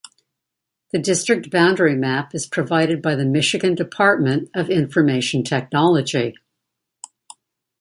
The 0.91 0.97
district 0.97 1.51
boundary 1.51 1.95
map 1.95 2.33
is 2.33 2.47
provided 2.47 3.03
by 3.03 3.13
the 3.13 3.23
Michigan 3.23 3.75
Department 3.75 4.49
of 4.55 4.71
Information 4.71 5.43
Technology. 5.43 6.33